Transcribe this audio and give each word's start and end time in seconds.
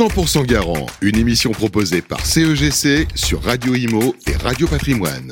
100% 0.00 0.46
Garant, 0.46 0.86
une 1.02 1.18
émission 1.18 1.50
proposée 1.50 2.00
par 2.00 2.24
CEGC 2.24 3.06
sur 3.14 3.42
Radio 3.42 3.74
Imo 3.74 4.16
et 4.26 4.34
Radio 4.34 4.66
Patrimoine. 4.66 5.30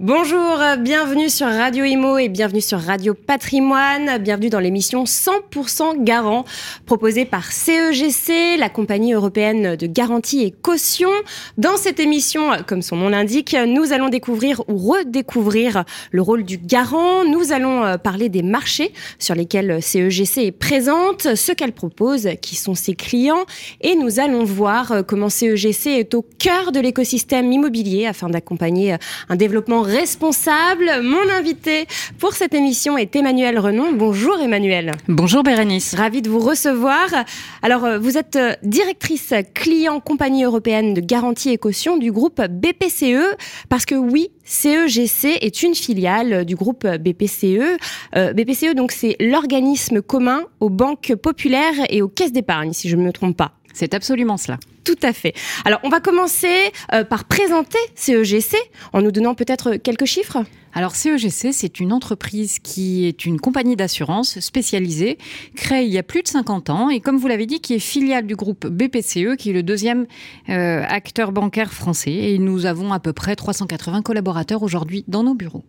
Bonjour, 0.00 0.60
bienvenue 0.78 1.28
sur 1.28 1.48
Radio 1.48 1.84
Imo 1.84 2.18
et 2.18 2.28
bienvenue 2.28 2.60
sur 2.60 2.78
Radio 2.78 3.14
Patrimoine. 3.14 4.18
Bienvenue 4.18 4.48
dans 4.48 4.60
l'émission 4.60 5.02
100% 5.02 6.04
Garant 6.04 6.44
proposée 6.86 7.24
par 7.24 7.50
CEGC, 7.50 8.56
la 8.58 8.68
compagnie 8.68 9.14
européenne 9.14 9.74
de 9.74 9.86
garantie 9.88 10.44
et 10.44 10.52
caution. 10.52 11.10
Dans 11.56 11.76
cette 11.76 11.98
émission, 11.98 12.50
comme 12.68 12.80
son 12.80 12.94
nom 12.94 13.08
l'indique, 13.08 13.56
nous 13.66 13.92
allons 13.92 14.08
découvrir 14.08 14.62
ou 14.68 14.76
redécouvrir 14.76 15.82
le 16.12 16.22
rôle 16.22 16.44
du 16.44 16.58
garant. 16.58 17.24
Nous 17.24 17.50
allons 17.50 17.84
euh, 17.84 17.96
parler 17.96 18.28
des 18.28 18.44
marchés 18.44 18.92
sur 19.18 19.34
lesquels 19.34 19.82
CEGC 19.82 20.38
est 20.46 20.52
présente, 20.52 21.34
ce 21.34 21.50
qu'elle 21.50 21.72
propose, 21.72 22.28
qui 22.40 22.54
sont 22.54 22.76
ses 22.76 22.94
clients 22.94 23.46
et 23.80 23.96
nous 23.96 24.20
allons 24.20 24.44
voir 24.44 24.92
euh, 24.92 25.02
comment 25.02 25.28
CEGC 25.28 25.88
est 25.88 26.14
au 26.14 26.24
cœur 26.38 26.70
de 26.70 26.78
l'écosystème 26.78 27.50
immobilier 27.50 28.06
afin 28.06 28.28
d'accompagner 28.28 28.92
euh, 28.92 28.98
un 29.28 29.34
développement 29.34 29.87
responsable. 29.88 31.00
Mon 31.02 31.28
invité 31.30 31.86
pour 32.18 32.34
cette 32.34 32.52
émission 32.54 32.98
est 32.98 33.16
Emmanuel 33.16 33.58
Renon. 33.58 33.92
Bonjour 33.92 34.38
Emmanuel. 34.38 34.92
Bonjour 35.08 35.42
Bérénice. 35.42 35.94
Ravi 35.94 36.20
de 36.20 36.28
vous 36.28 36.40
recevoir. 36.40 37.06
Alors, 37.62 37.84
euh, 37.84 37.98
vous 37.98 38.18
êtes 38.18 38.36
euh, 38.36 38.52
directrice 38.62 39.32
client 39.54 40.00
compagnie 40.00 40.44
européenne 40.44 40.92
de 40.92 41.00
garantie 41.00 41.50
et 41.50 41.58
caution 41.58 41.96
du 41.96 42.12
groupe 42.12 42.40
BPCE 42.40 43.36
parce 43.68 43.86
que 43.86 43.94
oui, 43.94 44.30
CEGC 44.44 45.38
est 45.40 45.62
une 45.62 45.74
filiale 45.74 46.44
du 46.44 46.54
groupe 46.54 46.86
BPCE. 46.86 47.78
Euh, 48.14 48.32
BPCE, 48.34 48.74
donc, 48.74 48.92
c'est 48.92 49.16
l'organisme 49.20 50.02
commun 50.02 50.42
aux 50.60 50.70
banques 50.70 51.14
populaires 51.14 51.74
et 51.88 52.02
aux 52.02 52.08
caisses 52.08 52.32
d'épargne, 52.32 52.72
si 52.74 52.88
je 52.88 52.96
ne 52.96 53.02
me 53.02 53.12
trompe 53.12 53.36
pas. 53.36 53.57
C'est 53.78 53.94
absolument 53.94 54.36
cela. 54.36 54.58
Tout 54.82 54.98
à 55.04 55.12
fait. 55.12 55.34
Alors, 55.64 55.78
on 55.84 55.88
va 55.88 56.00
commencer 56.00 56.72
euh, 56.92 57.04
par 57.04 57.26
présenter 57.26 57.78
CEGC 57.94 58.56
en 58.92 59.02
nous 59.02 59.12
donnant 59.12 59.36
peut-être 59.36 59.76
quelques 59.76 60.06
chiffres. 60.06 60.42
Alors 60.72 60.96
CEGC, 60.96 61.52
c'est 61.52 61.78
une 61.78 61.92
entreprise 61.92 62.58
qui 62.58 63.06
est 63.06 63.24
une 63.24 63.38
compagnie 63.38 63.76
d'assurance 63.76 64.40
spécialisée, 64.40 65.16
créée 65.54 65.84
il 65.84 65.92
y 65.92 65.98
a 65.98 66.02
plus 66.02 66.22
de 66.22 66.28
50 66.28 66.70
ans 66.70 66.90
et 66.90 67.00
comme 67.00 67.18
vous 67.18 67.28
l'avez 67.28 67.46
dit, 67.46 67.60
qui 67.60 67.74
est 67.74 67.78
filiale 67.78 68.26
du 68.26 68.34
groupe 68.34 68.66
BPCE, 68.66 69.36
qui 69.38 69.50
est 69.50 69.54
le 69.54 69.62
deuxième 69.62 70.06
euh, 70.48 70.82
acteur 70.88 71.30
bancaire 71.30 71.72
français. 71.72 72.12
Et 72.12 72.38
nous 72.38 72.66
avons 72.66 72.92
à 72.92 72.98
peu 72.98 73.12
près 73.12 73.36
380 73.36 74.02
collaborateurs 74.02 74.64
aujourd'hui 74.64 75.04
dans 75.06 75.22
nos 75.22 75.34
bureaux. 75.34 75.64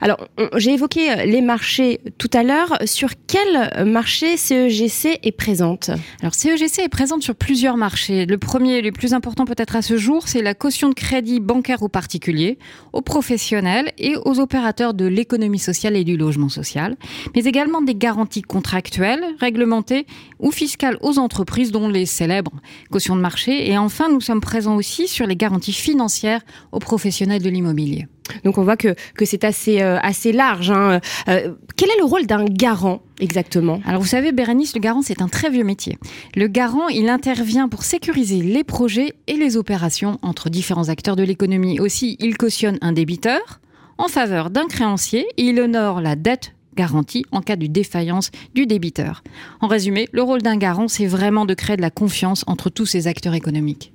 Alors, 0.00 0.28
j'ai 0.56 0.72
évoqué 0.72 1.10
euh, 1.10 1.24
les 1.24 1.40
marchés 1.40 2.00
tout 2.18 2.30
à 2.32 2.42
l'heure. 2.42 2.78
Sur 2.84 3.10
quel 3.26 3.84
marché 3.86 4.36
CEGC 4.36 5.20
est 5.22 5.32
présente? 5.32 5.90
Alors, 6.20 6.34
CEGC 6.34 6.80
est 6.80 6.88
présente 6.88 7.22
sur 7.22 7.34
plusieurs 7.34 7.76
marchés. 7.76 8.26
Le 8.26 8.38
premier, 8.38 8.82
le 8.82 8.92
plus 8.92 9.14
important 9.14 9.44
peut-être 9.44 9.76
à 9.76 9.82
ce 9.82 9.96
jour, 9.96 10.28
c'est 10.28 10.42
la 10.42 10.54
caution 10.54 10.88
de 10.88 10.94
crédit 10.94 11.40
bancaire 11.40 11.82
aux 11.82 11.88
particuliers, 11.88 12.58
aux 12.92 13.02
professionnels 13.02 13.92
et 13.98 14.16
aux 14.24 14.40
opérateurs 14.40 14.94
de 14.94 15.06
l'économie 15.06 15.58
sociale 15.58 15.96
et 15.96 16.04
du 16.04 16.16
logement 16.16 16.48
social, 16.48 16.96
mais 17.34 17.44
également 17.44 17.82
des 17.82 17.94
garanties 17.94 18.42
contractuelles, 18.42 19.24
réglementées 19.38 20.06
ou 20.38 20.50
fiscales 20.50 20.98
aux 21.00 21.18
entreprises, 21.18 21.72
dont 21.72 21.88
les 21.88 22.06
célèbres 22.06 22.52
cautions 22.90 23.16
de 23.16 23.20
marché. 23.20 23.70
Et 23.70 23.78
enfin, 23.78 24.08
nous 24.10 24.20
sommes 24.20 24.40
présents 24.40 24.76
aussi 24.76 25.08
sur 25.08 25.26
les 25.26 25.36
garanties 25.36 25.72
financières 25.72 26.42
aux 26.72 26.78
professionnels 26.78 27.42
de 27.42 27.50
l'immobilier. 27.50 28.06
Donc 28.44 28.58
on 28.58 28.62
voit 28.62 28.76
que, 28.76 28.94
que 29.14 29.24
c'est 29.24 29.44
assez, 29.44 29.82
euh, 29.82 29.98
assez 30.02 30.32
large. 30.32 30.70
Hein. 30.70 31.00
Euh, 31.28 31.54
quel 31.76 31.90
est 31.90 31.98
le 31.98 32.04
rôle 32.04 32.26
d'un 32.26 32.44
garant 32.44 33.02
exactement? 33.20 33.80
Alors 33.86 34.00
vous 34.00 34.06
savez, 34.06 34.32
Bérénice, 34.32 34.74
le 34.74 34.80
garant, 34.80 35.02
c'est 35.02 35.22
un 35.22 35.28
très 35.28 35.50
vieux 35.50 35.64
métier. 35.64 35.98
Le 36.34 36.46
garant, 36.46 36.88
il 36.88 37.08
intervient 37.08 37.68
pour 37.68 37.82
sécuriser 37.82 38.42
les 38.42 38.64
projets 38.64 39.14
et 39.26 39.34
les 39.34 39.56
opérations 39.56 40.18
entre 40.22 40.50
différents 40.50 40.88
acteurs 40.88 41.16
de 41.16 41.22
l'économie. 41.22 41.80
Aussi, 41.80 42.16
il 42.20 42.36
cautionne 42.36 42.78
un 42.80 42.92
débiteur 42.92 43.60
en 43.98 44.08
faveur 44.08 44.50
d'un 44.50 44.66
créancier 44.66 45.26
et 45.36 45.42
il 45.44 45.60
honore 45.60 46.00
la 46.00 46.16
dette 46.16 46.54
garantie 46.74 47.24
en 47.32 47.42
cas 47.42 47.56
de 47.56 47.66
défaillance 47.66 48.30
du 48.54 48.66
débiteur. 48.66 49.22
En 49.60 49.66
résumé, 49.66 50.08
le 50.12 50.22
rôle 50.22 50.40
d'un 50.40 50.56
garant, 50.56 50.88
c'est 50.88 51.06
vraiment 51.06 51.44
de 51.44 51.54
créer 51.54 51.76
de 51.76 51.82
la 51.82 51.90
confiance 51.90 52.44
entre 52.46 52.70
tous 52.70 52.86
ces 52.86 53.06
acteurs 53.06 53.34
économiques. 53.34 53.92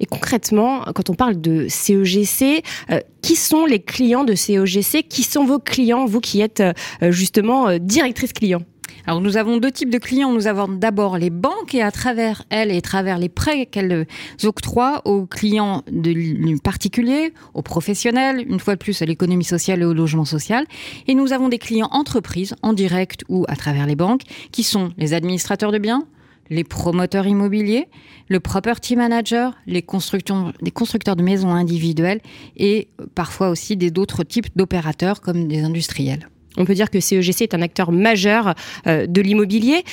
Et 0.00 0.06
concrètement, 0.06 0.84
quand 0.94 1.10
on 1.10 1.14
parle 1.14 1.40
de 1.40 1.66
CEGC, 1.68 2.62
euh, 2.90 3.00
qui 3.22 3.36
sont 3.36 3.66
les 3.66 3.80
clients 3.80 4.24
de 4.24 4.34
CEGC 4.34 5.02
Qui 5.08 5.22
sont 5.22 5.44
vos 5.44 5.58
clients, 5.58 6.06
vous 6.06 6.20
qui 6.20 6.40
êtes 6.40 6.60
euh, 6.60 6.72
justement 7.10 7.68
euh, 7.68 7.78
directrice 7.78 8.32
client? 8.32 8.62
Alors 9.06 9.20
nous 9.20 9.36
avons 9.36 9.58
deux 9.58 9.70
types 9.70 9.90
de 9.90 9.98
clients. 9.98 10.32
Nous 10.32 10.46
avons 10.46 10.68
d'abord 10.68 11.18
les 11.18 11.28
banques 11.28 11.74
et 11.74 11.82
à 11.82 11.90
travers 11.90 12.44
elles 12.48 12.70
et 12.70 12.78
à 12.78 12.80
travers 12.80 13.18
les 13.18 13.28
prêts 13.28 13.66
qu'elles 13.66 14.06
octroient 14.44 15.02
aux 15.04 15.26
clients 15.26 15.82
de 15.90 16.58
particuliers, 16.60 17.34
aux 17.52 17.60
professionnels, 17.60 18.44
une 18.48 18.60
fois 18.60 18.74
de 18.74 18.78
plus 18.78 19.02
à 19.02 19.04
l'économie 19.04 19.44
sociale 19.44 19.82
et 19.82 19.84
au 19.84 19.92
logement 19.92 20.24
social. 20.24 20.64
Et 21.06 21.14
nous 21.14 21.34
avons 21.34 21.50
des 21.50 21.58
clients 21.58 21.90
entreprises 21.92 22.54
en 22.62 22.72
direct 22.72 23.24
ou 23.28 23.44
à 23.48 23.56
travers 23.56 23.86
les 23.86 23.96
banques 23.96 24.22
qui 24.52 24.62
sont 24.62 24.90
les 24.96 25.12
administrateurs 25.12 25.72
de 25.72 25.78
biens, 25.78 26.06
les 26.50 26.64
promoteurs 26.64 27.26
immobiliers, 27.26 27.86
le 28.28 28.40
property 28.40 28.96
manager, 28.96 29.56
les, 29.66 29.82
constructeurs 29.82 31.16
de 31.16 31.22
maisons 31.22 31.50
individuelles 31.50 32.20
et 32.56 32.88
parfois 33.14 33.48
aussi 33.48 33.76
d'autres 33.76 34.24
types 34.24 34.48
d'opérateurs 34.56 35.20
comme 35.20 35.48
des 35.48 35.62
industriels. 35.62 36.28
On 36.56 36.64
peut 36.64 36.74
dire 36.74 36.90
que 36.90 37.00
CEGC 37.00 37.42
est 37.42 37.54
un 37.54 37.62
acteur 37.62 37.90
majeur 37.90 38.54
euh, 38.86 39.06
de 39.06 39.20
l'immobilier. 39.20 39.84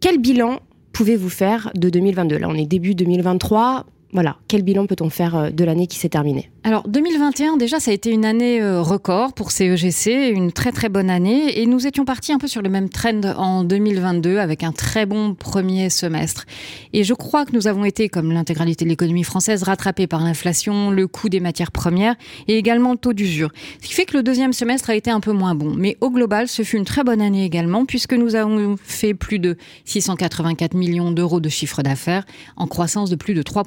Quel 0.00 0.18
bilan 0.18 0.60
pouvez-vous 0.92 1.28
faire 1.28 1.70
de 1.74 1.90
2022 1.90 2.38
Là, 2.38 2.48
on 2.48 2.54
est 2.54 2.66
début 2.66 2.94
2023. 2.94 3.86
Voilà, 4.14 4.36
quel 4.46 4.62
bilan 4.62 4.86
peut-on 4.86 5.08
faire 5.08 5.36
euh, 5.36 5.50
de 5.50 5.64
l'année 5.64 5.86
qui 5.86 5.98
s'est 5.98 6.10
terminée? 6.10 6.50
Alors 6.64 6.86
2021 6.86 7.56
déjà 7.56 7.80
ça 7.80 7.90
a 7.90 7.94
été 7.94 8.10
une 8.10 8.26
année 8.26 8.60
euh, 8.60 8.82
record 8.82 9.32
pour 9.32 9.50
CEGC, 9.50 10.30
une 10.34 10.52
très 10.52 10.70
très 10.70 10.90
bonne 10.90 11.08
année. 11.08 11.58
Et 11.58 11.64
nous 11.64 11.86
étions 11.86 12.04
partis 12.04 12.30
un 12.30 12.38
peu 12.38 12.46
sur 12.46 12.60
le 12.60 12.68
même 12.68 12.90
trend 12.90 13.22
en 13.36 13.64
2022 13.64 14.36
avec 14.36 14.64
un 14.64 14.72
très 14.72 15.06
bon 15.06 15.34
premier 15.34 15.88
semestre. 15.88 16.44
Et 16.92 17.04
je 17.04 17.14
crois 17.14 17.46
que 17.46 17.52
nous 17.52 17.68
avons 17.68 17.86
été 17.86 18.10
comme 18.10 18.32
l'intégralité 18.32 18.84
de 18.84 18.90
l'économie 18.90 19.24
française 19.24 19.62
rattrapés 19.62 20.06
par 20.06 20.20
l'inflation, 20.22 20.90
le 20.90 21.06
coût 21.06 21.30
des 21.30 21.40
matières 21.40 21.72
premières 21.72 22.14
et 22.48 22.58
également 22.58 22.92
le 22.92 22.98
taux 22.98 23.14
d'usure. 23.14 23.50
Ce 23.80 23.88
qui 23.88 23.94
fait 23.94 24.04
que 24.04 24.18
le 24.18 24.22
deuxième 24.22 24.52
semestre 24.52 24.90
a 24.90 24.94
été 24.94 25.10
un 25.10 25.20
peu 25.20 25.32
moins 25.32 25.54
bon, 25.54 25.74
mais 25.74 25.96
au 26.02 26.10
global 26.10 26.48
ce 26.48 26.62
fut 26.64 26.76
une 26.76 26.84
très 26.84 27.02
bonne 27.02 27.22
année 27.22 27.46
également 27.46 27.86
puisque 27.86 28.12
nous 28.12 28.34
avons 28.34 28.76
fait 28.84 29.14
plus 29.14 29.38
de 29.38 29.56
684 29.86 30.74
millions 30.74 31.12
d'euros 31.12 31.40
de 31.40 31.48
chiffre 31.48 31.82
d'affaires 31.82 32.26
en 32.58 32.66
croissance 32.66 33.08
de 33.08 33.16
plus 33.16 33.32
de 33.32 33.42
3 33.42 33.64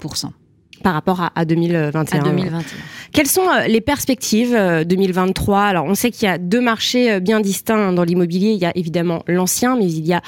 par 0.83 0.93
rapport 0.93 1.31
à, 1.35 1.45
2021. 1.45 2.23
2021. 2.23 2.63
Quelles 3.11 3.27
sont 3.27 3.47
euh, 3.47 3.67
les 3.67 3.81
perspectives 3.81 4.51
2023 4.51 5.57
euh, 5.57 5.61
Alors, 5.61 5.85
on 5.85 5.95
sait 5.95 6.11
qu'il 6.11 6.27
y 6.27 6.31
a 6.31 6.37
deux 6.37 6.61
marchés 6.61 7.13
euh, 7.13 7.19
bien 7.19 7.39
distincts 7.39 7.93
dans 7.93 8.03
l'immobilier. 8.03 8.51
Il 8.51 8.57
y 8.57 8.65
a 8.65 8.71
évidemment 8.75 9.23
l'ancien, 9.27 9.77
mais 9.77 9.85
il 9.85 10.05
y 10.05 10.13
a 10.13 10.21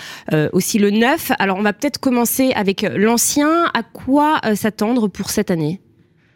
aussi 0.53 0.80
le 0.80 0.90
neuf. 0.90 1.31
Alors, 1.40 1.58
on 1.58 1.62
va 1.62 1.74
peut-être 1.74 2.00
commencer 2.00 2.52
avec 2.53 2.81
l'ancien. 2.81 3.66
À 3.74 3.84
quoi 3.84 4.41
s'attendre 4.56 5.08
pour 5.08 5.30
cette 5.30 5.52
année? 5.52 5.81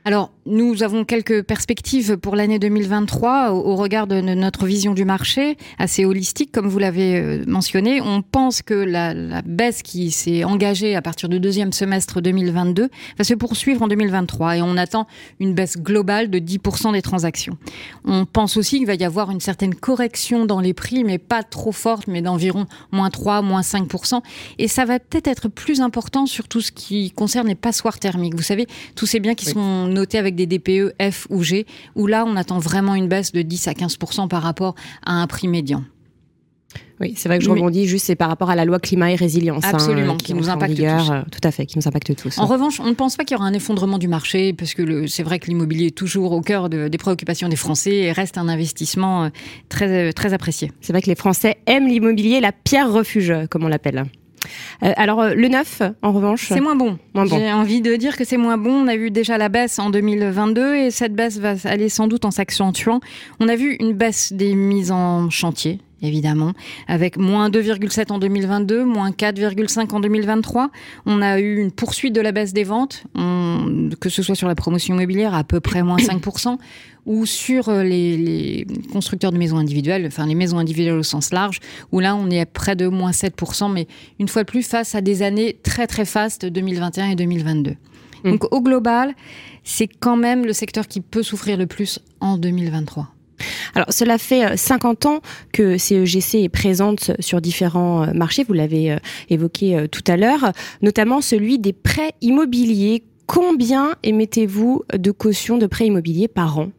Alors, 0.03 0.31
nous 0.45 0.81
avons 0.83 1.05
quelques 1.05 1.43
perspectives 1.43 2.17
pour 2.17 2.35
l'année 2.35 2.57
2023 2.57 3.51
au, 3.51 3.75
regard 3.75 4.07
de 4.07 4.21
notre 4.21 4.65
vision 4.65 4.93
du 4.93 5.05
marché, 5.05 5.57
assez 5.77 6.05
holistique, 6.05 6.51
comme 6.51 6.67
vous 6.67 6.79
l'avez 6.79 7.17
euh, 7.17 7.43
mentionné. 7.47 8.01
On 8.01 8.21
pense 8.21 8.61
que 8.61 8.73
la, 8.73 9.13
la 9.13 9.41
baisse 9.41 9.81
qui 9.83 10.11
s'est 10.11 10.43
engagée 10.43 10.95
à 10.95 11.01
partir 11.01 11.29
du 11.29 11.39
deuxième 11.39 11.71
semestre 11.73 12.21
2022 12.21 12.89
va 13.17 13.23
se 13.23 13.33
poursuivre 13.33 13.83
en 13.83 13.87
2023 13.87 14.57
et 14.57 14.61
on 14.61 14.77
attend 14.77 15.07
une 15.39 15.53
baisse 15.53 15.77
globale 15.77 16.29
de 16.29 16.39
10% 16.39 16.93
des 16.93 17.01
transactions. 17.01 17.57
On 18.05 18.25
pense 18.25 18.57
aussi 18.57 18.77
qu'il 18.79 18.87
va 18.87 18.95
y 18.95 19.03
avoir 19.03 19.31
une 19.31 19.39
certaine 19.39 19.75
correction 19.75 20.45
dans 20.45 20.59
les 20.59 20.73
prix, 20.73 21.03
mais 21.03 21.17
pas 21.17 21.43
trop 21.43 21.71
forte, 21.71 22.07
mais 22.07 22.21
d'environ 22.21 22.65
moins 22.91 23.09
3, 23.09 23.41
moins 23.41 23.61
5%. 23.61 24.21
Et 24.57 24.67
ça 24.67 24.85
va 24.85 24.99
peut-être 24.99 25.27
être 25.27 25.49
plus 25.49 25.81
important 25.81 26.25
sur 26.25 26.47
tout 26.47 26.61
ce 26.61 26.71
qui 26.71 27.11
concerne 27.11 27.47
les 27.47 27.55
passoires 27.55 27.99
thermiques. 27.99 28.35
Vous 28.35 28.41
savez, 28.41 28.67
tous 28.95 29.05
ces 29.05 29.19
biens 29.19 29.35
qui 29.35 29.45
sont 29.45 29.87
notés 29.87 30.17
avec 30.17 30.30
des 30.35 30.45
DPE 30.45 30.93
F 31.01 31.27
ou 31.29 31.43
G, 31.43 31.65
où 31.95 32.07
là, 32.07 32.25
on 32.25 32.35
attend 32.35 32.59
vraiment 32.59 32.95
une 32.95 33.07
baisse 33.07 33.31
de 33.31 33.41
10 33.41 33.67
à 33.67 33.73
15 33.73 33.97
par 34.29 34.41
rapport 34.41 34.75
à 35.05 35.13
un 35.13 35.27
prix 35.27 35.47
médian. 35.47 35.83
Oui, 37.01 37.15
c'est 37.17 37.27
vrai 37.27 37.39
que 37.39 37.43
je 37.43 37.49
rebondis 37.49 37.87
juste, 37.87 38.05
c'est 38.05 38.15
par 38.15 38.29
rapport 38.29 38.51
à 38.51 38.55
la 38.55 38.63
loi 38.63 38.79
climat 38.79 39.11
et 39.11 39.15
résilience. 39.15 39.65
Hein, 39.65 39.71
Absolument, 39.73 40.17
qui, 40.17 40.35
nous 40.35 40.49
impacte 40.49 40.75
tous. 40.75 40.83
Euh, 40.83 41.21
tout 41.31 41.39
à 41.43 41.49
fait, 41.49 41.65
qui 41.65 41.79
nous 41.79 41.87
impacte 41.87 42.15
tous. 42.15 42.37
En 42.37 42.45
revanche, 42.45 42.79
on 42.79 42.85
ne 42.85 42.93
pense 42.93 43.17
pas 43.17 43.23
qu'il 43.23 43.35
y 43.35 43.39
aura 43.39 43.47
un 43.47 43.53
effondrement 43.53 43.97
du 43.97 44.07
marché, 44.07 44.53
parce 44.53 44.75
que 44.75 45.07
c'est 45.07 45.23
vrai 45.23 45.39
que 45.39 45.47
l'immobilier 45.47 45.87
est 45.87 45.97
toujours 45.97 46.31
au 46.31 46.41
cœur 46.41 46.69
des 46.69 46.97
préoccupations 46.97 47.49
des 47.49 47.55
Français 47.55 47.95
et 47.95 48.11
reste 48.11 48.37
un 48.37 48.47
investissement 48.47 49.23
euh, 49.23 49.29
très, 49.67 50.13
très 50.13 50.33
apprécié. 50.33 50.71
C'est 50.79 50.93
vrai 50.93 51.01
que 51.01 51.09
les 51.09 51.15
Français 51.15 51.57
aiment 51.65 51.87
l'immobilier, 51.87 52.39
la 52.39 52.51
pierre 52.51 52.91
refuge, 52.91 53.33
comme 53.49 53.63
on 53.63 53.67
l'appelle. 53.67 54.05
Alors 54.81 55.29
le 55.29 55.47
neuf, 55.47 55.81
en 56.01 56.11
revanche 56.11 56.47
C'est 56.47 56.61
moins 56.61 56.75
bon. 56.75 56.97
J'ai 57.25 57.51
envie 57.51 57.81
de 57.81 57.95
dire 57.95 58.17
que 58.17 58.23
c'est 58.23 58.37
moins 58.37 58.57
bon. 58.57 58.71
On 58.71 58.87
a 58.87 58.95
vu 58.95 59.11
déjà 59.11 59.37
la 59.37 59.49
baisse 59.49 59.79
en 59.79 59.89
2022 59.89 60.75
et 60.75 60.91
cette 60.91 61.13
baisse 61.13 61.39
va 61.39 61.55
aller 61.65 61.89
sans 61.89 62.07
doute 62.07 62.25
en 62.25 62.31
s'accentuant. 62.31 62.99
On 63.39 63.47
a 63.47 63.55
vu 63.55 63.75
une 63.79 63.93
baisse 63.93 64.33
des 64.33 64.55
mises 64.55 64.91
en 64.91 65.29
chantier 65.29 65.79
évidemment, 66.01 66.53
avec 66.87 67.17
moins 67.17 67.49
2,7 67.49 68.11
en 68.11 68.19
2022, 68.19 68.85
moins 68.85 69.11
4,5 69.11 69.91
en 69.91 69.99
2023. 69.99 70.71
On 71.05 71.21
a 71.21 71.39
eu 71.39 71.57
une 71.57 71.71
poursuite 71.71 72.13
de 72.13 72.21
la 72.21 72.31
baisse 72.31 72.53
des 72.53 72.63
ventes, 72.63 73.03
que 73.99 74.09
ce 74.09 74.23
soit 74.23 74.35
sur 74.35 74.47
la 74.47 74.55
promotion 74.55 74.95
immobilière, 74.95 75.35
à 75.35 75.43
peu 75.43 75.59
près 75.59 75.83
moins 75.83 75.97
5%, 75.97 76.57
ou 77.05 77.25
sur 77.25 77.69
euh, 77.69 77.83
les, 77.83 78.65
constructeurs 78.91 79.31
de 79.31 79.37
maisons 79.37 79.57
individuelles, 79.57 80.05
enfin 80.07 80.25
les 80.25 80.35
maisons 80.35 80.57
individuelles 80.57 80.97
au 80.97 81.03
sens 81.03 81.31
large, 81.31 81.59
où 81.91 81.99
là 81.99 82.15
on 82.15 82.29
est 82.29 82.41
à 82.41 82.45
près 82.45 82.75
de 82.75 82.87
moins 82.87 83.11
7%, 83.11 83.71
mais 83.71 83.87
une 84.19 84.27
fois 84.27 84.43
de 84.43 84.47
plus 84.47 84.63
face 84.63 84.95
à 84.95 85.01
des 85.01 85.23
années 85.23 85.57
très 85.63 85.87
très 85.87 86.05
fastes, 86.05 86.45
2021 86.45 87.09
et 87.09 87.15
2022. 87.15 87.71
Mmh. 88.23 88.31
Donc 88.31 88.53
au 88.53 88.61
global, 88.61 89.13
c'est 89.63 89.87
quand 89.87 90.17
même 90.17 90.45
le 90.45 90.53
secteur 90.53 90.87
qui 90.87 91.01
peut 91.01 91.23
souffrir 91.23 91.57
le 91.57 91.65
plus 91.65 91.99
en 92.19 92.37
2023. 92.37 93.09
Alors, 93.73 93.91
cela 93.91 94.19
fait 94.19 94.55
50 94.55 95.05
euh, 95.05 95.09
ans 95.09 95.19
que 95.51 95.77
CEGC 95.77 96.43
est 96.43 96.49
présente 96.49 97.11
sur 97.19 97.41
différents 97.41 98.03
euh, 98.03 98.13
marchés, 98.13 98.43
vous 98.43 98.53
l'avez 98.53 98.97
évoqué 99.29 99.87
tout 99.91 100.03
à 100.05 100.17
l'heure, 100.17 100.51
notamment 100.83 101.21
celui 101.21 101.57
des 101.57 101.73
prêts 101.73 102.11
immobiliers. 102.21 103.03
Combien 103.33 103.95
émettez-vous 104.03 104.83
de 104.93 105.09
cautions 105.09 105.57
de 105.57 105.65
prêts 105.65 105.87
immobiliers 105.87 106.27
par 106.27 106.59
an 106.59 106.71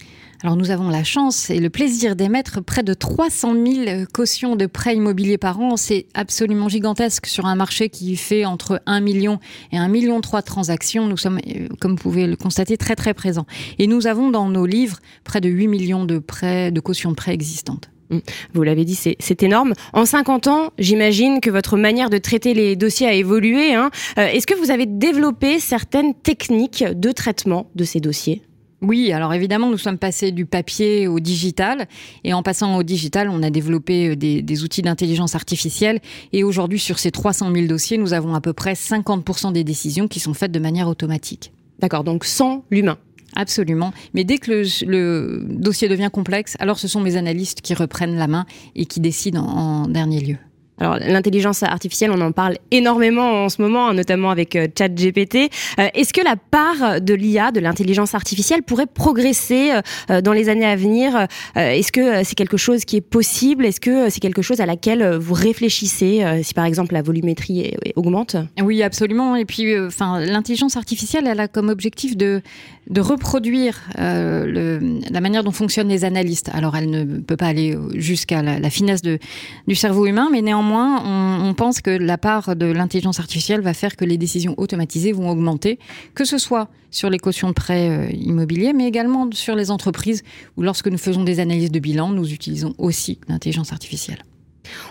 alors 0.45 0.57
nous 0.57 0.73
avons 0.73 0.89
la 0.89 1.05
chance 1.05 1.51
et 1.51 1.61
le 1.61 1.71
plaisir 1.71 2.17
d'émettre 2.17 2.61
près 2.61 2.83
de 2.83 2.95
300 2.95 3.55
000 3.65 4.07
cautions 4.13 4.57
de 4.57 4.67
prêts 4.67 4.97
immobiliers 4.97 5.39
par 5.39 5.61
an. 5.61 5.77
C'est 5.77 6.07
absolument 6.15 6.69
gigantesque 6.69 7.27
sur 7.27 7.47
un 7.47 7.55
marché 7.55 7.91
qui 7.91 8.17
fait 8.17 8.45
entre 8.45 8.83
1 8.87 9.01
million 9.01 9.39
et 9.71 9.79
1 9.79 9.87
million 9.87 10.21
3 10.21 10.43
transactions. 10.43 11.07
Nous 11.07 11.17
sommes, 11.17 11.39
euh, 11.47 11.69
comme 11.81 11.93
vous 11.93 12.03
pouvez 12.03 12.27
le 12.27 12.35
constater, 12.35 12.77
très 12.77 12.97
très 12.97 13.15
présents. 13.15 13.47
Et 13.79 13.87
nous 13.87 14.09
avons 14.09 14.33
dans 14.33 14.49
nos 14.49 14.67
livres 14.67 14.99
près 15.23 15.41
de 15.41 15.49
8 15.49 15.69
millions 15.69 16.05
de 16.07 16.19
prêts, 16.19 16.73
de 16.73 16.81
cautions 16.81 17.11
de 17.11 17.17
prêts 17.17 17.35
existantes. 17.35 17.93
Mmh. 18.13 18.19
Vous 18.55 18.63
l'avez 18.63 18.85
dit, 18.85 18.95
c'est 18.95 19.43
énorme. 19.43 19.73
En 19.93 20.05
50 20.05 20.47
ans, 20.47 20.71
j'imagine 20.79 21.41
que 21.41 21.51
votre 21.51 21.77
manière 21.77 22.11
de 22.11 22.19
traiter 22.19 22.55
les 22.55 22.77
dossiers 22.77 23.07
a 23.07 23.15
évolué. 23.15 23.75
Hein. 23.75 23.91
Euh, 24.19 24.27
est-ce 24.27 24.47
que 24.47 24.55
vous 24.55 24.71
avez 24.71 24.87
développé 24.87 25.59
certaines 25.59 26.15
techniques 26.15 26.85
de 26.85 27.11
traitement 27.11 27.71
de 27.75 27.85
ces 27.85 28.01
dossiers? 28.01 28.43
Oui, 28.83 29.13
alors 29.13 29.33
évidemment, 29.33 29.71
nous 29.71 29.79
sommes 29.79 29.97
passés 29.97 30.33
du 30.33 30.45
papier 30.45 31.07
au 31.07 31.21
digital. 31.21 31.87
Et 32.25 32.35
en 32.35 32.43
passant 32.43 32.77
au 32.77 32.83
digital, 32.83 33.29
on 33.31 33.43
a 33.43 33.49
développé 33.49 34.11
euh, 34.11 34.17
des, 34.17 34.65
outils 34.65 34.83
d'intelligence 34.83 35.35
artificielle. 35.35 36.01
Et 36.33 36.45
aujourd'hui, 36.45 36.81
sur 36.81 36.99
ces 36.99 37.13
300 37.13 37.53
000 37.55 37.67
dossiers, 37.67 37.97
nous 37.97 38.13
avons 38.13 38.35
à 38.35 38.41
peu 38.41 38.53
près 38.53 38.75
50% 38.75 39.53
des 39.53 39.65
décisions 39.65 40.09
qui 40.09 40.21
sont 40.21 40.35
faites 40.35 40.53
de 40.53 40.59
manière 40.59 40.89
automatique. 40.89 41.53
D'accord, 41.79 42.05
donc 42.05 42.25
sans 42.25 42.65
l'humain. 42.71 42.99
Absolument. 43.37 43.93
Mais 44.15 44.25
dès 44.25 44.39
que 44.39 44.51
le, 44.87 45.45
dossier 45.49 45.89
devient 45.89 46.11
complexe, 46.13 46.57
alors 46.61 46.79
ce 46.79 46.89
sont 46.89 47.01
mes 47.01 47.17
analystes 47.17 47.61
qui 47.61 47.75
reprennent 47.75 48.17
la 48.17 48.27
main 48.27 48.47
et 48.75 48.87
qui 48.87 49.01
décident 49.01 49.43
en 49.43 49.89
dernier 49.89 50.21
lieu. 50.21 50.37
Alors 50.83 50.97
l'intelligence 50.99 51.63
artificielle, 51.63 52.11
on 52.11 52.21
en 52.21 52.33
parle 52.33 52.57
énormément 52.73 53.45
en 53.45 53.49
ce 53.49 53.63
moment, 53.63 53.89
hein, 53.89 53.95
notamment 53.95 54.31
avec 54.31 54.57
euh, 54.57 54.67
ChatGPT. 54.77 55.51
Euh, 55.79 55.89
est-ce 55.95 56.13
que 56.13 56.23
la 56.23 56.35
part 56.35 57.01
de 57.01 57.15
l'IA, 57.15 57.53
de 57.53 57.61
l'intelligence 57.61 58.17
artificielle, 58.17 58.63
pourrait 58.65 58.87
progresser 58.87 59.73
euh, 60.11 60.21
dans 60.21 60.33
les 60.33 60.49
années 60.49 60.67
à 60.67 60.75
venir? 60.75 61.29
Est-ce 61.55 61.93
que 61.93 62.25
c'est 62.25 62.35
quelque 62.35 62.57
chose 62.57 62.85
qui 62.85 62.97
est 62.97 63.01
possible? 63.01 63.65
Est-ce 63.65 63.81
que 63.81 64.11
c'est 64.11 64.21
quelque 64.21 64.43
chose 64.43 64.61
à 64.61 64.67
laquelle 64.67 65.17
vous 65.17 65.35
réfléchissez 65.35 66.25
si 66.43 66.55
par 66.55 66.65
exemple 66.65 66.95
la 66.95 67.03
volumétrie 67.03 67.75
augmente? 67.95 68.37
Oui, 68.61 68.83
absolument. 68.83 69.37
Et 69.37 69.45
puis, 69.45 69.79
enfin, 69.79 70.21
l'intelligence 70.21 70.77
artificielle, 70.77 71.27
elle 71.27 71.41
a 71.41 71.49
comme 71.49 71.69
objectif 71.69 72.17
de 72.17 72.43
de 72.91 73.01
reproduire 73.01 73.81
le, 73.97 75.01
la 75.11 75.21
manière 75.21 75.45
dont 75.45 75.53
fonctionnent 75.53 75.89
les 75.89 76.05
analystes. 76.05 76.51
Alors, 76.53 76.77
elle 76.77 76.91
ne 76.91 77.21
peut 77.21 77.37
pas 77.37 77.47
aller 77.47 77.77
jusqu'à 77.95 78.43
la, 78.43 78.71
finesse 78.71 79.03
du 79.03 79.75
cerveau 79.75 80.07
humain, 80.07 80.29
mais 80.33 80.43
néanmoins 80.43 81.03
on, 81.05 81.55
pense 81.55 81.81
que 81.81 81.91
la 81.91 82.19
part 82.19 82.57
de 82.57 82.67
l'intelligence 82.67 83.21
artificielle 83.21 83.61
va 83.61 83.75
faire 83.75 83.97
que 83.97 84.05
les 84.05 84.19
décisions 84.19 84.55
automatisées 84.57 85.13
vont 85.13 85.31
augmenter, 85.31 85.79
que 86.15 86.25
ce 86.25 86.39
soit 86.39 86.69
sur 86.91 87.11
les 87.11 87.19
cautions 87.19 87.49
de 87.49 87.55
prêts 87.55 87.89
euh, 87.89 88.11
immobiliers, 88.13 88.73
mais 88.73 88.87
également 88.87 89.29
sur 89.33 89.57
les 89.57 89.71
entreprises, 89.71 90.23
où 90.57 90.63
lorsque 90.63 90.89
nous 90.89 90.99
faisons 90.99 91.25
des 91.25 91.41
analyses 91.41 91.73
de 91.73 91.81
bilan, 91.81 92.11
nous 92.11 92.33
utilisons 92.33 92.75
aussi 92.79 93.19
l'intelligence 93.29 93.73
artificielle. 93.73 94.23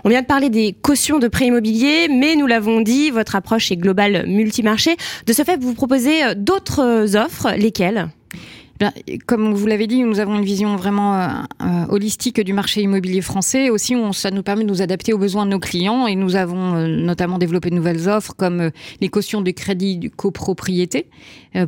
On 0.03 0.09
vient 0.09 0.21
de 0.21 0.27
parler 0.27 0.49
des 0.49 0.73
cautions 0.73 1.19
de 1.19 1.27
prêts 1.27 1.47
immobiliers, 1.47 2.07
mais 2.09 2.35
nous 2.35 2.47
l'avons 2.47 2.81
dit, 2.81 3.09
votre 3.09 3.35
approche 3.35 3.71
est 3.71 3.77
globale 3.77 4.25
multimarché. 4.27 4.95
De 5.25 5.33
ce 5.33 5.43
fait, 5.43 5.59
vous 5.59 5.73
proposez 5.73 6.23
euh, 6.23 6.33
d'autres 6.35 7.15
offres, 7.15 7.51
lesquelles? 7.57 8.09
Comme 9.27 9.53
vous 9.53 9.67
l'avez 9.67 9.87
dit, 9.87 10.03
nous 10.03 10.19
avons 10.19 10.37
une 10.37 10.45
vision 10.45 10.75
vraiment 10.75 11.15
euh, 11.15 11.27
euh, 11.61 11.85
holistique 11.89 12.41
du 12.41 12.53
marché 12.53 12.81
immobilier 12.81 13.21
français. 13.21 13.69
Aussi, 13.69 13.95
ça 14.13 14.31
nous 14.31 14.43
permet 14.43 14.63
de 14.63 14.69
nous 14.69 14.81
adapter 14.81 15.13
aux 15.13 15.17
besoins 15.17 15.45
de 15.45 15.51
nos 15.51 15.59
clients 15.59 16.07
et 16.07 16.15
nous 16.15 16.35
avons 16.35 16.75
euh, 16.75 16.87
notamment 16.87 17.37
développé 17.37 17.69
de 17.69 17.75
nouvelles 17.75 18.09
offres 18.09 18.33
comme 18.35 18.71
les 18.99 19.09
cautions 19.09 19.41
de 19.41 19.51
crédit 19.51 19.97
de 19.97 20.07
copropriété 20.07 21.07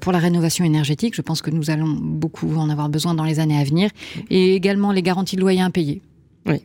pour 0.01 0.11
la 0.11 0.19
rénovation 0.19 0.63
énergétique. 0.65 1.15
Je 1.15 1.21
pense 1.21 1.41
que 1.41 1.51
nous 1.51 1.69
allons 1.69 1.89
beaucoup 1.99 2.55
en 2.55 2.69
avoir 2.69 2.89
besoin 2.89 3.13
dans 3.13 3.23
les 3.23 3.39
années 3.39 3.59
à 3.59 3.63
venir 3.63 3.89
et 4.29 4.55
également 4.55 4.91
les 4.91 5.01
garanties 5.01 5.35
de 5.35 5.41
loyer 5.41 5.61
impayés. 5.61 6.01
Oui 6.45 6.61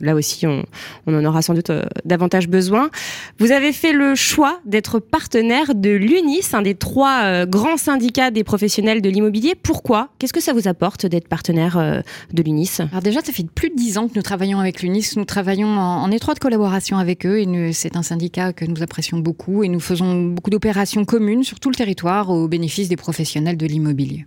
là 0.00 0.14
aussi, 0.14 0.46
on, 0.46 0.64
en 1.06 1.24
aura 1.24 1.42
sans 1.42 1.54
doute 1.54 1.70
euh, 1.70 1.84
davantage 2.04 2.48
besoin. 2.48 2.90
Vous 3.38 3.52
avez 3.52 3.72
fait 3.72 3.92
le 3.92 4.14
choix 4.14 4.60
d'être 4.64 4.98
partenaire 5.00 5.74
de 5.74 5.90
l'UNIS, 5.90 6.54
un 6.54 6.62
des 6.62 6.74
trois 6.74 7.22
euh, 7.22 7.46
grands 7.46 7.76
syndicats 7.76 8.30
des 8.30 8.44
professionnels 8.44 9.02
de 9.02 9.08
l'immobilier. 9.08 9.54
Pourquoi? 9.54 10.08
Qu'est-ce 10.18 10.32
que 10.32 10.40
ça 10.40 10.52
vous 10.52 10.68
apporte 10.68 11.06
d'être 11.06 11.28
partenaire 11.28 11.76
euh, 11.78 12.00
de 12.32 12.42
l'UNIS? 12.42 12.78
Alors 12.90 13.02
déjà, 13.02 13.20
ça 13.22 13.32
fait 13.32 13.46
plus 13.48 13.70
de 13.70 13.76
dix 13.76 13.98
ans 13.98 14.08
que 14.08 14.14
nous 14.14 14.22
travaillons 14.22 14.60
avec 14.60 14.82
l'UNIS. 14.82 15.14
Nous 15.16 15.24
travaillons 15.24 15.68
en, 15.68 16.08
étroite 16.10 16.38
collaboration 16.38 16.96
avec 16.96 17.26
eux 17.26 17.38
et 17.38 17.72
c'est 17.72 17.96
un 17.96 18.02
syndicat 18.02 18.52
que 18.52 18.64
nous 18.64 18.82
apprécions 18.82 19.18
beaucoup 19.18 19.62
et 19.62 19.68
nous 19.68 19.80
faisons 19.80 20.24
beaucoup 20.24 20.50
d'opérations 20.50 21.04
communes 21.04 21.42
sur 21.42 21.60
tout 21.60 21.68
le 21.68 21.74
territoire 21.74 22.30
au 22.30 22.48
bénéfice 22.48 22.88
des 22.88 22.96
professionnels 22.96 23.56
de 23.56 23.66
l'immobilier. 23.66 24.26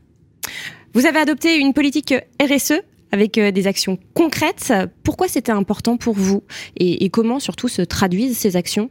Vous 0.93 1.05
avez 1.05 1.19
adopté 1.19 1.57
une 1.57 1.73
politique 1.73 2.13
RSE 2.41 2.81
avec 3.11 3.37
euh, 3.37 3.51
des 3.51 3.67
actions 3.67 3.97
concrètes. 4.13 4.73
Pourquoi 5.03 5.27
c'était 5.27 5.51
important 5.51 5.97
pour 5.97 6.15
vous? 6.15 6.43
Et, 6.77 7.09
comment 7.09 7.39
surtout 7.39 7.67
se 7.67 7.81
traduisent 7.81 8.37
ces 8.37 8.55
actions? 8.55 8.89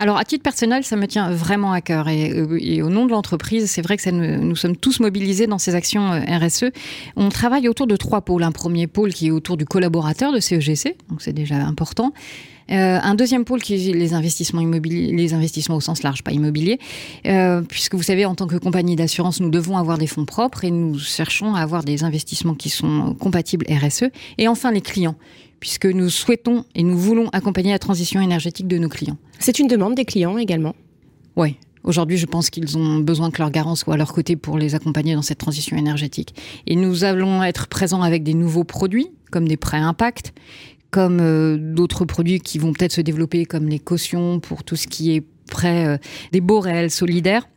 Alors, 0.00 0.18
à 0.18 0.24
titre 0.24 0.42
personnel, 0.42 0.82
ça 0.82 0.96
me 0.96 1.06
tient 1.06 1.30
vraiment 1.30 1.72
à 1.72 1.80
cœur. 1.80 2.08
Et, 2.08 2.82
au 2.82 2.90
nom 2.90 3.06
de 3.06 3.12
l'entreprise, 3.12 3.70
c'est 3.70 3.80
vrai 3.80 3.96
que 3.96 4.10
nous, 4.10 4.56
sommes 4.56 4.76
tous 4.76 4.98
mobilisés 5.00 5.46
dans 5.46 5.58
ces 5.58 5.74
actions 5.74 6.12
euh, 6.12 6.20
RSE. 6.38 6.66
On 7.16 7.28
travaille 7.28 7.68
autour 7.68 7.86
de 7.86 7.96
trois 7.96 8.22
pôles. 8.22 8.42
Un 8.42 8.52
premier 8.52 8.86
pôle 8.86 9.12
qui 9.12 9.28
est 9.28 9.30
autour 9.30 9.56
du 9.56 9.64
collaborateur 9.64 10.32
de 10.32 10.40
CEGC, 10.40 10.88
e 10.88 11.10
donc 11.10 11.22
c'est 11.22 11.32
déjà 11.32 11.56
important. 11.56 12.12
Euh, 12.70 12.98
un 13.02 13.14
deuxième 13.14 13.44
pôle 13.44 13.60
qui 13.60 13.74
est 13.74 13.92
les 13.92 14.14
investissements 14.14 14.60
immobiliers, 14.60 15.12
les 15.12 15.34
investissements 15.34 15.76
au 15.76 15.80
sens 15.80 16.02
large, 16.02 16.22
pas 16.22 16.32
immobiliers, 16.32 16.78
euh, 17.26 17.60
puisque 17.62 17.94
vous 17.94 18.02
savez, 18.02 18.24
en 18.24 18.34
tant 18.34 18.46
que 18.46 18.56
compagnie 18.56 18.96
d'assurance, 18.96 19.40
nous 19.40 19.50
devons 19.50 19.76
avoir 19.76 19.98
des 19.98 20.06
fonds 20.06 20.24
propres 20.24 20.64
et 20.64 20.70
nous 20.70 20.98
cherchons 20.98 21.54
à 21.54 21.60
avoir 21.60 21.84
des 21.84 22.04
investissements 22.04 22.54
qui 22.54 22.70
sont 22.70 23.14
compatibles 23.14 23.66
RSE. 23.68 24.04
Et 24.38 24.48
enfin, 24.48 24.72
les 24.72 24.80
clients, 24.80 25.16
puisque 25.64 25.86
nous 25.86 26.10
souhaitons 26.10 26.66
et 26.74 26.82
nous 26.82 26.98
voulons 26.98 27.30
accompagner 27.32 27.70
la 27.70 27.78
transition 27.78 28.20
énergétique 28.20 28.68
de 28.68 28.76
nos 28.76 28.90
clients. 28.90 29.16
C'est 29.38 29.58
une 29.58 29.66
demande 29.66 29.94
des 29.94 30.04
clients 30.04 30.36
également 30.36 30.76
Oui, 31.36 31.56
Aujourd'hui, 31.84 32.18
je 32.18 32.26
pense 32.26 32.48
qu'ils 32.50 32.76
ont 32.78 32.98
besoin 32.98 33.30
que 33.30 33.40
leurs 33.40 33.50
garants 33.50 33.74
soient 33.74 33.94
à 33.94 33.96
leur 33.98 34.12
côté 34.12 34.36
pour 34.36 34.58
les 34.58 34.74
accompagner 34.74 35.14
dans 35.14 35.22
cette 35.22 35.38
transition 35.38 35.76
énergétique. 35.76 36.34
Et 36.66 36.76
nous 36.76 37.04
allons 37.04 37.42
être 37.42 37.66
présents 37.66 38.02
avec 38.02 38.22
des 38.22 38.32
nouveaux 38.32 38.64
produits, 38.64 39.08
comme 39.30 39.46
des 39.46 39.58
prêts 39.58 39.78
impact, 39.78 40.32
comme 40.90 41.20
euh, 41.20 41.58
d'autres 41.58 42.06
produits 42.06 42.40
qui 42.40 42.58
vont 42.58 42.72
peut-être 42.72 42.92
se 42.92 43.02
développer, 43.02 43.44
comme 43.44 43.68
les 43.68 43.78
cautions 43.78 44.40
pour 44.40 44.64
tout 44.64 44.76
ce 44.76 44.86
qui 44.86 45.14
est 45.14 45.22
prêt, 45.50 45.86
euh, 45.86 45.98
des 46.32 46.40
baux 46.40 46.60
réels 46.60 46.90
solidaires. 46.90 47.48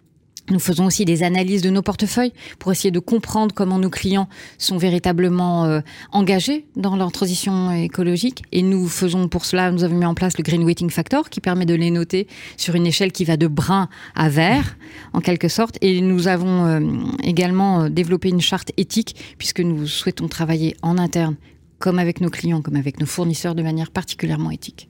Nous 0.50 0.60
faisons 0.60 0.86
aussi 0.86 1.06
des 1.06 1.24
analyses 1.24 1.62
de 1.62 1.70
nos 1.70 1.82
portefeuilles 1.82 2.34
pour 2.60 2.72
essayer 2.72 2.92
de 2.92 3.00
comprendre 3.00 3.54
comment 3.54 3.80
nos 3.80 3.90
clients 3.90 4.30
sont 4.58 4.78
véritablement 4.78 5.66
euh, 5.66 5.82
engagés 6.12 6.66
dans 6.76 6.96
leur 6.96 7.12
transition 7.12 7.72
écologique. 7.72 8.44
Et 8.52 8.62
nous 8.62 8.88
faisons 8.88 9.28
pour 9.28 9.46
cela, 9.46 9.72
nous 9.72 9.84
avons 9.84 9.98
mis 9.98 10.06
en 10.06 10.14
place 10.14 10.38
le 10.38 10.44
Green 10.44 10.64
Weighting 10.64 10.90
Factor 10.90 11.30
qui 11.30 11.42
permet 11.42 11.66
de 11.66 11.74
les 11.74 11.92
noter 11.92 12.28
sur 12.56 12.76
une 12.76 12.88
échelle 12.88 13.12
qui 13.12 13.26
va 13.26 13.38
de 13.38 13.48
brun 13.48 13.90
à 14.16 14.30
vert, 14.30 14.78
en 15.14 15.22
quelque 15.22 15.48
sorte. 15.48 15.78
Et 15.82 16.02
nous 16.02 16.28
avons 16.28 17.12
également 17.24 17.90
développé 17.90 18.30
une 18.30 18.42
charte 18.42 18.72
éthique 18.78 19.16
puisque 19.38 19.60
nous 19.60 19.88
souhaitons 19.88 20.28
travailler 20.28 20.76
en 20.82 20.98
interne 20.98 21.36
comme 21.80 22.00
avec 22.00 22.22
nos 22.22 22.30
clients, 22.30 22.62
comme 22.62 22.76
avec 22.76 23.00
nos 23.00 23.06
fournisseurs, 23.06 23.56
de 23.56 23.64
manière 23.64 23.92
particulièrement 23.92 24.52
éthique. 24.52 24.90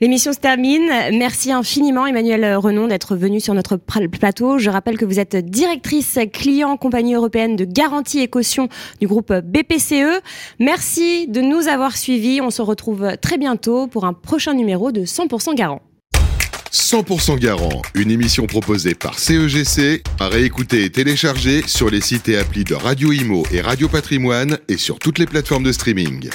L'émission 0.00 0.32
se 0.32 0.38
termine. 0.38 0.90
Merci 1.12 1.52
infiniment 1.52 2.06
Emmanuel 2.06 2.56
Renon 2.56 2.88
d'être 2.88 3.16
venu 3.16 3.38
sur 3.38 3.52
notre 3.52 3.76
plateau. 3.76 4.58
Je 4.58 4.70
rappelle 4.70 4.96
que 4.96 5.04
vous 5.04 5.20
êtes 5.20 5.36
directrice 5.36 6.18
client 6.32 6.78
compagnie 6.78 7.14
européenne 7.14 7.54
de 7.54 7.66
garantie 7.66 8.20
et 8.20 8.28
caution 8.28 8.70
du 9.00 9.06
groupe 9.06 9.32
BPCE. 9.32 10.22
Merci 10.58 11.28
de 11.28 11.42
nous 11.42 11.68
avoir 11.68 11.98
suivis. 11.98 12.40
On 12.40 12.50
se 12.50 12.62
retrouve 12.62 13.16
très 13.20 13.36
bientôt 13.36 13.88
pour 13.88 14.06
un 14.06 14.14
prochain 14.14 14.54
numéro 14.54 14.90
de 14.90 15.02
100% 15.02 15.54
garant. 15.54 15.82
100% 16.72 17.38
Garant, 17.38 17.82
une 17.94 18.12
émission 18.12 18.46
proposée 18.46 18.94
par 18.94 19.18
CEGC, 19.18 20.04
à 20.20 20.28
réécouter 20.28 20.84
et 20.84 20.90
télécharger 20.90 21.64
sur 21.66 21.90
les 21.90 22.00
sites 22.00 22.28
et 22.28 22.38
applis 22.38 22.62
de 22.62 22.74
Radio 22.74 23.10
Imo 23.10 23.42
et 23.52 23.60
Radio 23.60 23.88
Patrimoine 23.88 24.56
et 24.68 24.76
sur 24.76 25.00
toutes 25.00 25.18
les 25.18 25.26
plateformes 25.26 25.64
de 25.64 25.72
streaming. 25.72 26.30